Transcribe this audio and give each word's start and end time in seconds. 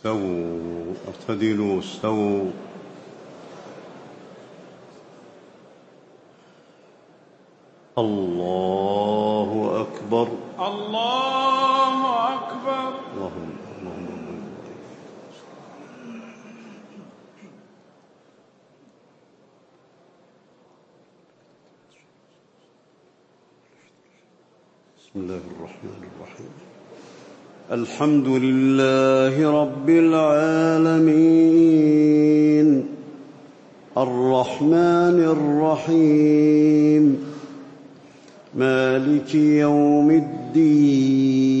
استووا 0.00 0.94
اعتدلوا 1.08 1.78
استووا. 1.78 2.50
الله 7.98 9.50
أكبر. 9.80 10.28
الله 10.68 12.00
أكبر. 12.34 12.88
اللهم 13.12 13.50
اللهم. 13.76 14.16
بسم 24.98 25.14
الله 25.20 25.42
الرحمن 25.56 26.10
الرحيم. 26.16 26.59
الحمد 27.72 28.26
لله 28.26 29.62
رب 29.62 29.90
العالمين. 29.90 32.84
الرحمن 33.98 35.36
الرحيم. 35.84 37.18
مالك 38.54 39.34
يوم 39.34 40.10
الدين. 40.10 41.56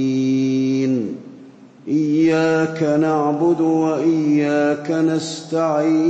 إياك 1.88 2.82
نعبد 2.82 3.60
وإياك 3.60 4.90
نستعين. 4.90 6.08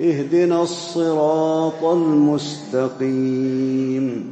اهدنا 0.00 0.62
الصراط 0.62 1.84
المستقيم. 1.84 4.31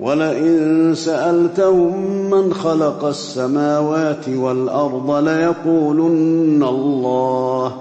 ولئن 0.00 0.94
سألتهم 0.94 2.30
من 2.30 2.52
خلق 2.52 3.04
السماوات 3.04 4.28
والأرض 4.28 5.10
ليقولن 5.10 6.62
الله. 6.62 7.72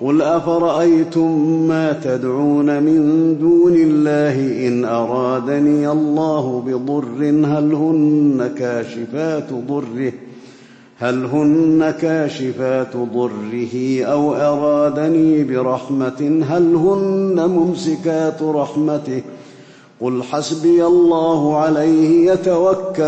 قل 0.00 0.22
أفرأيتم 0.22 1.68
ما 1.68 1.92
تدعون 1.92 2.82
من 2.82 3.36
دون 3.40 3.74
الله 3.74 4.68
إن 4.68 4.84
أرادني 4.84 5.90
الله 5.90 6.62
بضر 6.66 7.24
هل 7.28 7.74
هن 7.74 8.50
كاشفات 8.58 9.52
ضره؟ 9.68 10.12
هل 10.98 11.24
هن 11.24 11.90
كاشفات 12.00 12.96
ضره 12.96 14.04
أو 14.04 14.34
أرادني 14.34 15.44
برحمة؟ 15.44 16.44
هل 16.48 16.74
هن 16.74 17.50
ممسكات 17.50 18.42
رحمته؟ 18.42 19.22
قل 20.02 20.22
حسبي 20.22 20.86
الله 20.86 21.56
عليه 21.56 22.32
يتوكل 22.32 23.02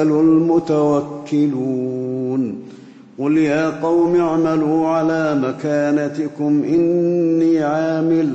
المتوكلون. 1.27 2.55
قل 3.19 3.39
يا 3.39 3.81
قوم 3.81 4.17
اعملوا 4.17 4.89
على 4.89 5.35
مكانتكم 5.35 6.63
إني 6.69 7.63
عامل 7.63 8.35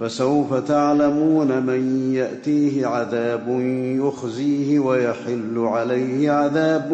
فسوف 0.00 0.54
تعلمون 0.54 1.62
من 1.62 2.12
يأتيه 2.14 2.86
عذاب 2.86 3.44
يخزيه 4.00 4.78
ويحل 4.78 5.58
عليه 5.58 6.30
عذاب 6.30 6.92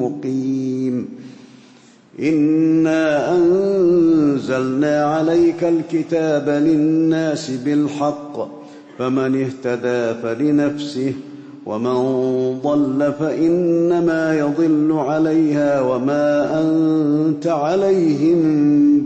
مقيم. 0.00 1.08
إنا 2.20 3.36
أنزلنا 3.36 5.04
عليك 5.04 5.64
الكتاب 5.64 6.48
للناس 6.48 7.50
بالحق 7.50 8.63
فمن 8.98 9.42
اهتدى 9.42 10.20
فلنفسه 10.22 11.12
ومن 11.66 11.94
ضل 12.60 13.12
فإنما 13.18 14.38
يضل 14.38 14.92
عليها 14.92 15.80
وما 15.80 16.60
أنت 16.60 17.46
عليهم 17.46 18.40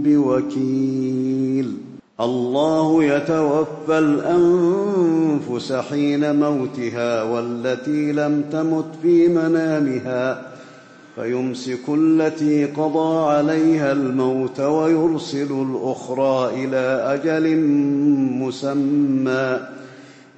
بوكيل. 0.02 1.74
الله 2.20 3.04
يتوفى 3.04 3.98
الأنفس 3.98 5.72
حين 5.72 6.40
موتها 6.40 7.22
والتي 7.22 8.12
لم 8.12 8.44
تمت 8.52 8.84
في 9.02 9.28
منامها 9.28 10.42
فيمسك 11.16 11.88
التي 11.88 12.64
قضى 12.64 13.30
عليها 13.30 13.92
الموت 13.92 14.60
ويرسل 14.60 15.52
الأخرى 15.52 16.64
إلى 16.64 17.14
أجل 17.14 17.56
مسمى. 18.42 19.77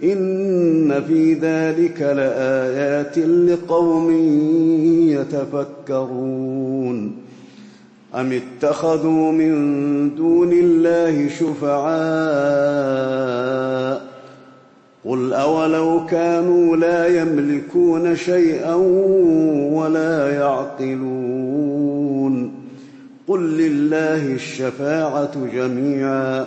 إن 0.03 1.03
في 1.09 1.35
ذلك 1.35 2.03
لآيات 2.03 3.19
لقوم 3.19 4.11
يتفكرون. 5.89 7.13
أم 8.15 8.33
اتخذوا 8.33 9.33
من 9.33 10.15
دون 10.15 10.53
الله 10.53 11.29
شفعاء؟ 11.29 11.81
قل 15.05 15.33
أولو 15.33 16.07
كانوا 16.07 16.77
لا 16.77 17.07
يملكون 17.23 18.17
شيئا 18.17 18.75
ولا 19.73 20.35
يعقلون. 20.35 21.11
قل 23.29 23.41
لله 23.41 24.35
الشفاعة 24.35 25.33
جميعا. 25.55 26.47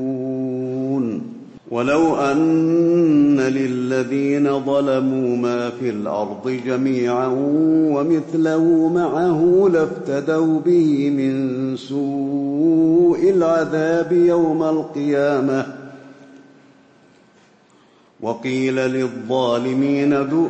ولو 1.71 2.15
أن 2.15 3.39
للذين 3.39 4.65
ظلموا 4.65 5.37
ما 5.37 5.69
في 5.69 5.89
الأرض 5.89 6.59
جميعا 6.65 7.27
ومثله 7.95 8.91
معه 8.95 9.69
لافتدوا 9.73 10.59
به 10.59 11.09
من 11.09 11.77
سوء 11.77 13.29
العذاب 13.29 14.11
يوم 14.11 14.63
القيامة. 14.63 15.65
وقيل 18.21 18.75
للظالمين 18.75 20.13
ذو 20.13 20.49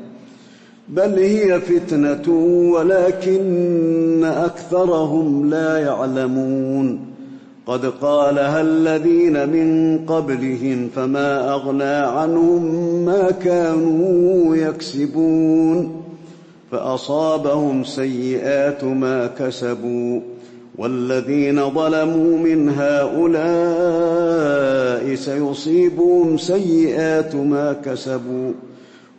بل 0.91 1.19
هي 1.19 1.59
فتنة 1.59 2.33
ولكن 2.73 4.23
أكثرهم 4.23 5.49
لا 5.49 5.77
يعلمون. 5.77 6.99
قد 7.65 7.85
قالها 7.85 8.61
الذين 8.61 9.49
من 9.49 9.99
قبلهم 10.05 10.89
فما 10.95 11.53
أغنى 11.53 11.83
عنهم 11.83 12.63
ما 13.05 13.31
كانوا 13.31 14.55
يكسبون. 14.55 16.01
فأصابهم 16.71 17.83
سيئات 17.83 18.83
ما 18.83 19.27
كسبوا. 19.27 20.19
والذين 20.77 21.69
ظلموا 21.69 22.37
من 22.37 22.69
هؤلاء 22.69 23.35
سيصيبهم 25.15 26.37
سيئات 26.37 27.35
ما 27.35 27.73
كسبوا. 27.85 28.51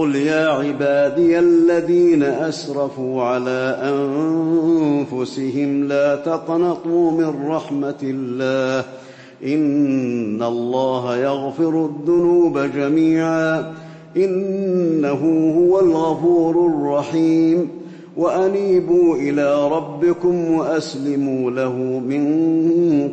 قل 0.00 0.16
يا 0.16 0.48
عبادي 0.48 1.38
الذين 1.38 2.22
اسرفوا 2.22 3.22
على 3.22 3.78
انفسهم 5.12 5.84
لا 5.84 6.16
تقنطوا 6.16 7.10
من 7.10 7.48
رحمه 7.48 7.98
الله 8.02 8.84
ان 9.44 10.42
الله 10.42 11.16
يغفر 11.16 11.84
الذنوب 11.86 12.58
جميعا 12.58 13.72
انه 14.16 15.52
هو 15.58 15.80
الغفور 15.80 16.66
الرحيم 16.66 17.68
وانيبوا 18.16 19.16
إلى 19.16 19.68
ربكم 19.68 20.50
واسلموا 20.54 21.50
له 21.50 21.76
من 22.08 22.24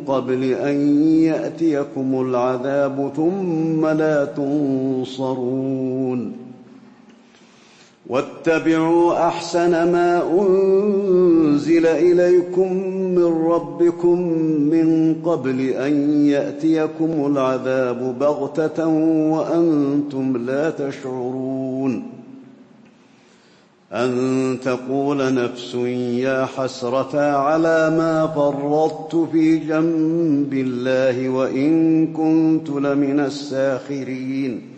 قبل 0.06 0.44
ان 0.44 0.98
ياتيكم 1.22 2.20
العذاب 2.20 3.12
ثم 3.16 3.86
لا 3.86 4.24
تنصرون 4.24 5.68
واتبعوا 8.08 9.28
أحسن 9.28 9.70
ما 9.70 10.22
أنزل 10.40 11.86
إليكم 11.86 12.72
من 13.14 13.46
ربكم 13.50 14.20
من 14.70 15.16
قبل 15.24 15.60
أن 15.60 16.26
يأتيكم 16.26 17.26
العذاب 17.26 18.18
بغتة 18.18 18.86
وأنتم 19.32 20.36
لا 20.36 20.70
تشعرون 20.70 22.02
أن 23.92 24.58
تقول 24.64 25.34
نفس 25.34 25.74
يا 26.24 26.44
حسرة 26.44 27.20
على 27.20 27.90
ما 27.98 28.26
فرطت 28.26 29.28
في 29.32 29.56
جنب 29.56 30.52
الله 30.52 31.28
وإن 31.28 32.06
كنت 32.06 32.70
لمن 32.70 33.20
الساخرين 33.20 34.77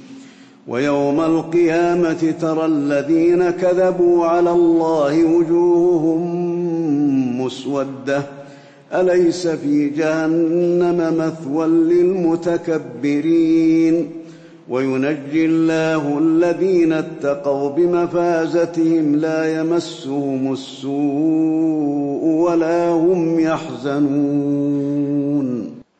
ويوم 0.71 1.21
القيامة 1.21 2.33
ترى 2.41 2.65
الذين 2.65 3.49
كذبوا 3.49 4.25
على 4.25 4.51
الله 4.51 5.25
وجوههم 5.25 6.21
مسودة. 7.41 8.23
أليس 8.93 9.47
في 9.47 9.89
جهنم 9.89 11.17
مثوى 11.17 11.67
للمتكبرين؟ 11.67 13.11
وينجي 14.69 15.45
الله 15.45 16.17
الذين 16.17 16.93
اتقوا 16.93 17.69
بمفازتهم 17.69 19.15
لا 19.15 19.59
يمسهم 19.59 20.53
السوء 20.53 22.23
ولا 22.23 22.89
هم 22.89 23.39
يحزنون. 23.39 24.91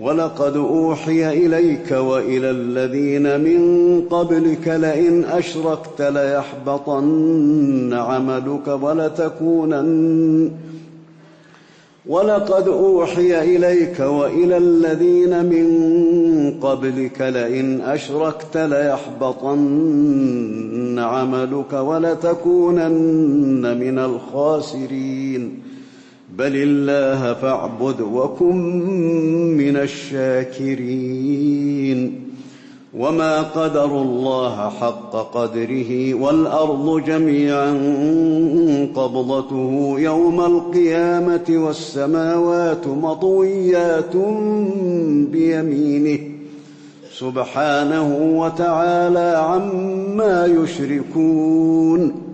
ولقد 0.00 0.56
أوحي 0.56 1.46
إليك 1.46 1.90
وإلى 1.90 2.50
الذين 2.50 3.40
من 3.40 4.02
قبلك 4.10 4.68
لئن 4.68 5.24
أشركت 5.24 6.02
ليحبطن 6.02 7.92
عملك 7.92 8.68
ولتكونن. 8.82 10.50
ولقد 12.06 12.68
أوحي 12.68 13.56
إليك 13.56 14.00
وإلى 14.00 14.56
الذين 14.56 15.44
من 15.44 15.66
قبلك 16.60 17.20
لئن 17.20 17.80
أشركت 17.80 18.56
ليحبطن 18.56 19.68
عملك 20.98 21.72
ولتكونن 21.72 23.00
من 23.80 23.98
الخاسرين. 23.98 25.73
بل 26.38 26.52
الله 26.56 27.34
فاعبد 27.34 28.00
وكن 28.00 28.56
من 29.56 29.76
الشاكرين. 29.76 31.14
وما 32.98 33.42
قدروا 33.42 34.02
الله 34.02 34.70
حق 34.70 35.10
قدره 35.10 36.14
والأرض 36.14 37.04
جميعا 37.04 37.70
قبضته 38.94 39.94
يوم 39.98 40.40
القيامة 40.40 41.44
والسماوات 41.48 42.86
مطويات 42.86 44.16
بيمينه. 45.32 46.18
سبحانه 47.18 48.38
وتعالى 48.38 49.36
عما 49.36 50.46
يشركون. 50.46 52.33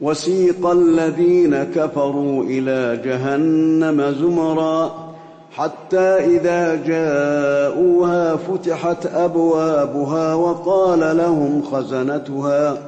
وسيق 0.00 0.66
الذين 0.66 1.64
كفروا 1.64 2.44
إلى 2.44 3.02
جهنم 3.04 4.14
زمرا 4.20 5.06
حتى 5.52 5.98
إذا 6.36 6.74
جاءوها 6.74 8.36
فتحت 8.36 9.06
أبوابها 9.06 10.34
وقال 10.34 11.16
لهم 11.16 11.62
خزنتها 11.62 12.78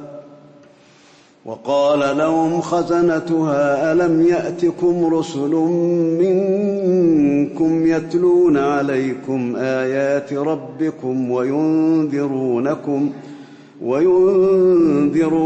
وقال 1.45 2.17
لهم 2.17 2.61
خزنتها 2.61 3.91
ألم 3.91 4.27
يأتكم 4.27 5.13
رسل 5.13 5.51
منكم 6.19 7.87
يتلون 7.87 8.57
عليكم 8.57 9.55
آيات 9.55 10.33
ربكم 10.33 11.31
وينذرونكم 11.31 13.09
ۖ 13.25 13.28
وينذرونكم 13.83 15.45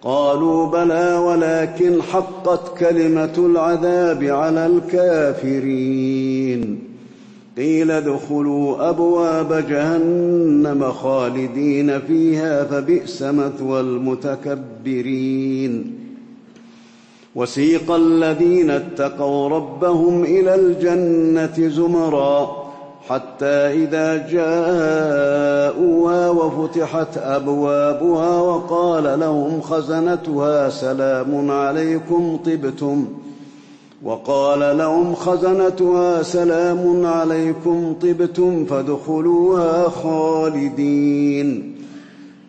قالوا 0.02 0.66
بلى 0.66 1.16
ولكن 1.16 2.02
حقت 2.02 2.78
كلمة 2.78 3.32
العذاب 3.38 4.24
على 4.24 4.66
الكافرين. 4.66 6.78
قيل 7.56 7.90
ادخلوا 7.90 8.90
أبواب 8.90 9.64
جهنم 9.68 10.92
خالدين 10.92 12.00
فيها 12.00 12.64
فبئس 12.64 13.22
مثوى 13.22 13.80
المتكبرين. 13.80 15.99
وسيق 17.34 17.90
الذين 17.90 18.70
اتقوا 18.70 19.48
ربهم 19.48 20.24
إلى 20.24 20.54
الجنة 20.54 21.68
زمرا 21.68 22.60
حتى 23.08 23.84
إذا 23.84 24.16
جاءوها 24.16 26.30
وفتحت 26.30 27.18
أبوابها 27.18 28.40
وقال 28.40 29.20
لهم 29.20 29.60
خزنتها 29.60 30.70
سلام 30.70 31.50
عليكم 31.50 32.38
طبتم 32.46 33.06
وقال 34.02 34.78
لهم 34.78 35.14
خزنتها 35.14 36.22
سلام 36.22 37.06
عليكم 37.06 37.94
طبتم 38.02 38.64
فادخلوها 38.64 39.88
خالدين 39.88 41.76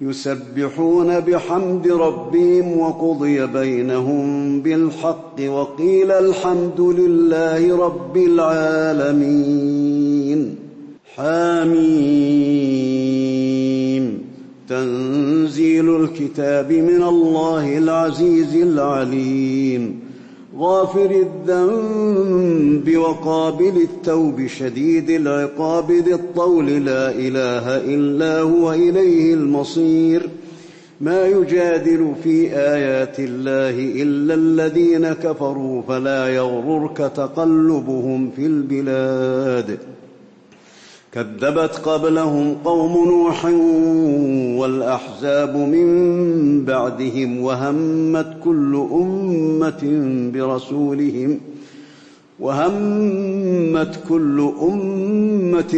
يسبحون 0.00 1.20
بحمد 1.20 1.88
ربهم 1.88 2.78
وقضي 2.78 3.46
بينهم 3.46 4.60
بالحق 4.60 5.34
وقيل 5.40 6.10
الحمد 6.10 6.80
لله 6.80 7.76
رب 7.76 8.16
العالمين. 8.16 9.58
حاميم 11.16 12.38
تنزيل 14.68 15.96
الكتاب 15.96 16.72
من 16.72 17.02
الله 17.02 17.78
العزيز 17.78 18.56
العليم. 18.56 19.97
غافر 20.58 21.10
الذنب 21.10 22.96
وقابل 22.96 23.76
التوب 23.76 24.46
شديد 24.46 25.10
العقاب 25.10 25.90
ذي 25.90 26.14
الطول 26.14 26.66
لا 26.66 27.10
إله 27.10 27.76
إلا 27.94 28.40
هو 28.40 28.72
إليه 28.72 29.34
المصير. 29.34 30.30
ما 31.00 31.26
يجادل 31.26 32.12
في 32.22 32.56
آيات 32.56 33.20
الله 33.20 34.02
إلا 34.02 34.34
الذين 34.34 35.12
كفروا 35.12 35.82
فلا 35.82 36.28
يغررك 36.28 36.96
تقلبهم 36.96 38.30
في 38.36 38.46
البلاد. 38.46 39.78
كذبت 41.12 41.80
قبلهم 41.84 42.56
قوم 42.64 43.08
نوح 43.08 43.44
والأحزاب 44.60 45.56
من 45.56 46.64
بعدهم 46.64 47.40
وهمت 47.40 48.36
كل 48.44 48.86
أمة 48.92 49.80
برسولهم 50.34 51.40
وهمت 52.40 54.00
كل 54.08 54.52
أمة 54.62 55.74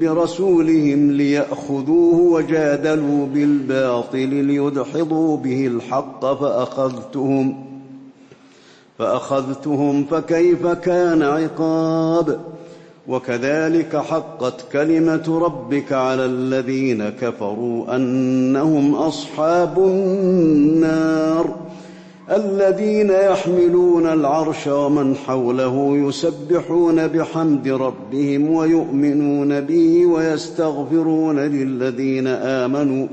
برسولهم 0.00 1.10
ليأخذوه 1.10 2.20
وجادلوا 2.20 3.26
بالباطل 3.26 4.28
ليدحضوا 4.28 5.36
به 5.36 5.66
الحق 5.66 6.20
فأخذتهم 6.20 7.64
فأخذتهم 8.98 10.04
فكيف 10.04 10.66
كان 10.66 11.22
عقاب 11.22 12.53
وكذلك 13.08 13.96
حقت 13.96 14.72
كلمة 14.72 15.38
ربك 15.42 15.92
على 15.92 16.24
الذين 16.24 17.08
كفروا 17.08 17.96
أنهم 17.96 18.94
أصحاب 18.94 19.78
النار 19.78 21.54
الذين 22.30 23.10
يحملون 23.10 24.06
العرش 24.06 24.66
ومن 24.66 25.16
حوله 25.16 25.96
يسبحون 25.96 27.06
بحمد 27.06 27.68
ربهم 27.68 28.50
ويؤمنون 28.50 29.60
به 29.60 30.06
ويستغفرون 30.06 31.38
للذين 31.38 32.26
آمنوا 32.26 33.06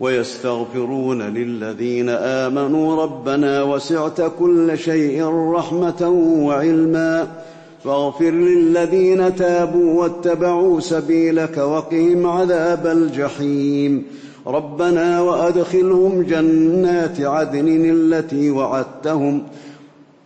ويستغفرون 0.00 1.22
للذين 1.22 2.08
آمنوا 2.08 3.02
ربنا 3.02 3.62
وسعت 3.62 4.20
كل 4.38 4.78
شيء 4.78 5.24
رحمة 5.28 6.08
وعلما 6.42 7.28
فاغفر 7.84 8.30
للذين 8.30 9.36
تابوا 9.36 10.02
واتبعوا 10.02 10.80
سبيلك 10.80 11.58
وقهم 11.58 12.26
عذاب 12.26 12.86
الجحيم. 12.86 14.02
ربنا 14.46 15.20
وأدخلهم 15.20 16.22
جنات 16.22 17.20
عدن 17.20 17.90
التي 17.90 18.50
وعدتهم. 18.50 19.42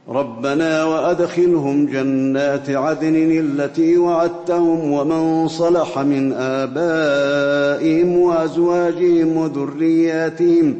ربنا 0.08 0.84
وأدخلهم 0.84 1.86
جنات 1.86 2.70
عدن 2.70 3.14
التي 3.16 3.96
وعدتهم 3.96 4.92
ومن 4.92 5.48
صلح 5.48 5.98
من 5.98 6.32
آبائهم 6.32 8.18
وأزواجهم 8.18 9.36
وذرياتهم. 9.36 10.74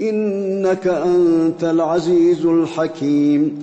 إنك 0.00 0.86
أنت 0.86 1.64
العزيز 1.64 2.46
الحكيم. 2.46 3.62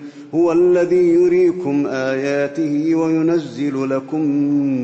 هو 0.35 0.51
الذي 0.51 1.13
يريكم 1.13 1.87
آياته 1.87 2.95
وينزل 2.95 3.89
لكم 3.89 4.21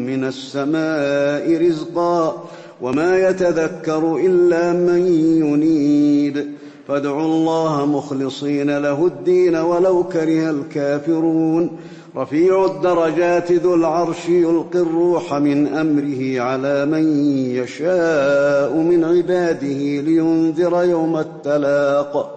من 0.05 0.23
السماء 0.23 1.67
رزقا 1.67 2.43
وما 2.81 3.29
يتذكر 3.29 4.15
إلا 4.15 4.73
من 4.73 5.07
ينيب 5.43 6.45
فادعوا 6.87 7.25
الله 7.25 7.85
مخلصين 7.85 8.77
له 8.77 9.05
الدين 9.05 9.55
ولو 9.55 10.03
كره 10.03 10.49
الكافرون. 10.49 11.69
رفيع 12.17 12.65
الدرجات 12.65 13.51
ذو 13.51 13.75
العرش 13.75 14.29
يلقي 14.29 14.79
الروح 14.79 15.33
من 15.33 15.67
أمره 15.67 16.41
على 16.41 16.85
من 16.85 17.25
يشاء 17.55 18.77
من 18.77 19.03
عباده 19.03 20.01
لينذر 20.01 20.83
يوم 20.83 21.17
التلاق. 21.17 22.36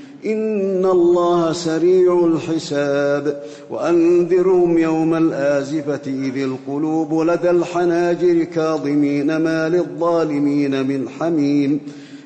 إن 0.25 0.85
الله 0.85 1.53
سريع 1.53 2.25
الحساب. 2.25 3.43
وأنذرهم 3.69 4.77
يوم 4.77 5.15
الآزفة 5.15 6.01
إذ 6.05 6.37
القلوب 6.37 7.21
لدى 7.21 7.49
الحناجر 7.49 8.43
كاظمين. 8.43 9.37
ما 9.37 9.69
للظالمين 9.69 10.87
من 10.87 11.09
حميم. 11.09 11.79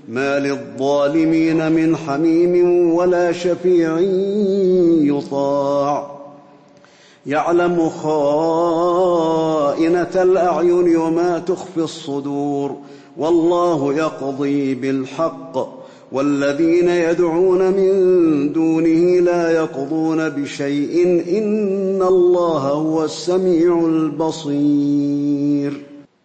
ما 0.09 0.39
للظالمين 0.39 1.71
من 1.71 1.97
حميم 1.97 2.93
ولا 2.93 3.31
شفيع 3.31 3.99
يطاع. 5.17 6.15
يعلم 7.25 7.89
خائنة 7.89 9.01
الأعين 10.15 10.97
وما 10.97 11.39
تخفي 11.39 11.77
الصدور. 11.77 12.75
والله 13.17 13.93
يقضي 13.93 14.75
بالحق. 14.75 15.84
والذين 16.15 16.89
يدعون 16.89 17.71
من 17.71 17.93
دونه 18.53 19.19
لا 19.19 19.51
يقضون 19.51 20.29
بشيء 20.29 21.23
إن 21.37 22.01
الله 22.01 22.59
هو 22.59 23.03
السميع 23.03 23.79
البصير. 23.85 25.73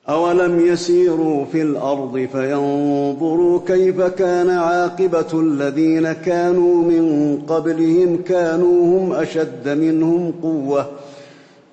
أولم 0.09 0.67
يسيروا 0.67 1.45
في 1.45 1.63
الأرض 1.63 2.29
فينظروا 2.33 3.61
كيف 3.67 4.01
كان 4.01 4.51
عاقبة 4.51 5.41
الذين 5.41 6.13
كانوا 6.13 6.75
من 6.75 7.37
قبلهم 7.49 8.17
كانوا 8.27 8.99
هم 8.99 9.13
أشد 9.13 9.69
منهم 9.69 10.33
قوة 10.43 10.87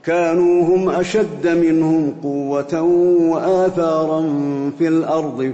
كانوا 0.03 0.63
هم 0.63 0.89
أشد 0.89 1.47
منهم 1.47 2.13
قوة 2.23 2.81
وآثارا 3.31 4.21
في 4.79 4.87
الأرض. 4.87 5.53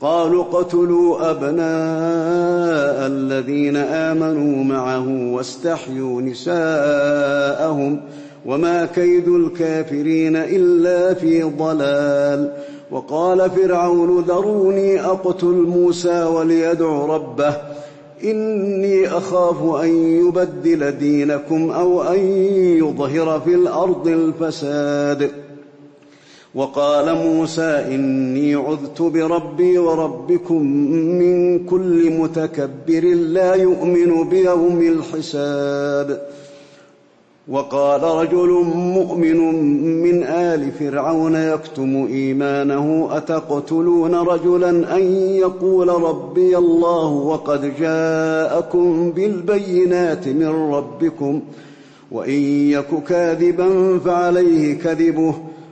قالوا 0.00 0.42
اقتلوا 0.42 1.30
أبناء 1.30 3.06
الذين 3.06 3.76
آمنوا 3.76 4.64
معه 4.64 5.32
واستحيوا 5.32 6.22
نساءهم 6.22 8.00
وما 8.46 8.86
كيد 8.86 9.28
الكافرين 9.28 10.36
إلا 10.36 11.14
في 11.14 11.42
ضلال. 11.42 12.52
وقال 12.90 13.50
فرعون 13.50 14.20
ذروني 14.20 15.00
أقتل 15.00 15.46
موسى 15.46 16.24
وليدع 16.24 17.06
ربه 17.06 17.56
إني 18.24 19.08
أخاف 19.08 19.82
أن 19.82 19.88
يبدل 20.26 20.92
دينكم 20.98 21.70
أو 21.70 22.02
أن 22.02 22.18
يظهر 22.78 23.40
في 23.40 23.54
الأرض 23.54 24.08
الفساد. 24.08 25.45
وقال 26.56 27.14
موسى 27.14 27.84
إني 27.94 28.54
عذت 28.54 29.02
بربي 29.02 29.78
وربكم 29.78 30.62
من 31.18 31.64
كل 31.66 32.10
متكبر 32.10 33.04
لا 33.14 33.54
يؤمن 33.54 34.28
بيوم 34.28 34.80
الحساب. 34.80 36.26
وقال 37.48 38.02
رجل 38.02 38.48
مؤمن 38.74 39.38
من 40.02 40.22
آل 40.22 40.72
فرعون 40.72 41.34
يكتم 41.34 42.06
إيمانه 42.06 43.08
أتقتلون 43.10 44.14
رجلا 44.14 44.96
أن 44.96 45.02
يقول 45.36 45.88
ربي 45.88 46.58
الله 46.58 47.08
وقد 47.08 47.72
جاءكم 47.80 49.10
بالبينات 49.10 50.28
من 50.28 50.72
ربكم 50.72 51.40
وإن 52.10 52.42
يك 52.70 53.04
كاذبا 53.08 53.98
فعليه 53.98 54.78
كذبه 54.78 55.34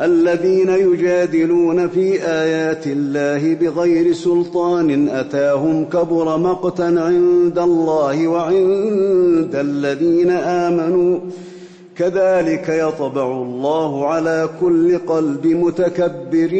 الذين 0.00 0.68
يجادلون 0.68 1.88
في 1.88 2.22
آيات 2.22 2.86
الله 2.86 3.54
بغير 3.54 4.12
سلطان 4.12 5.08
أتاهم 5.08 5.84
كبر 5.84 6.38
مقتا 6.38 6.82
عند 6.82 7.58
الله 7.58 8.28
وعند 8.28 9.54
الذين 9.54 10.30
آمنوا. 10.30 11.18
كذلك 11.96 12.68
يطبع 12.68 13.32
الله 13.32 14.06
على 14.06 14.48
كل 14.60 14.98
قلب 14.98 15.46
متكبر 15.46 16.50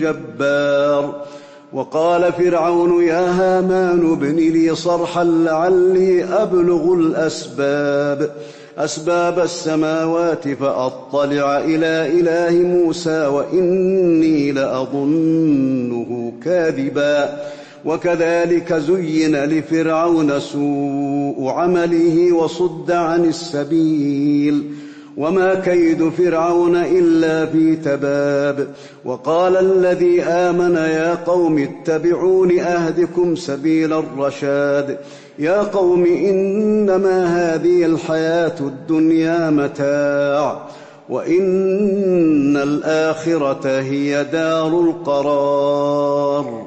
جبار. 0.00 1.24
وقال 1.72 2.32
فرعون 2.32 3.04
يا 3.04 3.30
هامان 3.30 4.12
ابن 4.12 4.36
لي 4.36 4.74
صرحا 4.74 5.24
لعلي 5.24 6.24
أبلغ 6.24 6.94
الأسباب. 6.94 8.30
أسباب 8.78 9.38
السماوات 9.38 10.48
فأطلع 10.48 11.58
إلى 11.58 12.20
إله 12.20 12.50
موسى 12.50 13.26
وإني 13.26 14.52
لأظنه 14.52 16.32
كاذبا. 16.44 17.38
وكذلك 17.84 18.72
زين 18.72 19.36
لفرعون 19.36 20.40
سوء 20.40 21.48
عمله 21.48 22.32
وصد 22.32 22.90
عن 22.90 23.24
السبيل. 23.24 24.70
وما 25.16 25.54
كيد 25.54 26.08
فرعون 26.08 26.76
إلا 26.76 27.46
في 27.46 27.76
تباب. 27.76 28.68
وقال 29.04 29.56
الذي 29.56 30.22
آمن 30.22 30.74
يا 30.74 31.14
قوم 31.14 31.58
اتبعون 31.58 32.58
أهدكم 32.58 33.36
سبيل 33.36 33.92
الرشاد. 33.92 34.98
يا 35.38 35.62
قوم 35.62 36.04
إنما 36.04 37.24
هذه 37.26 37.84
الحياة 37.84 38.54
الدنيا 38.60 39.50
متاع 39.50 40.62
وإن 41.08 42.56
الآخرة 42.56 43.80
هي 43.80 44.24
دار 44.24 44.80
القرار. 44.80 46.66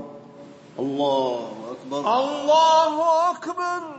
الله 0.79 1.39
أكبر. 1.71 1.99
الله 1.99 3.31
أكبر. 3.31 3.96